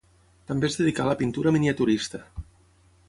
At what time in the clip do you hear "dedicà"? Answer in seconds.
0.79-1.05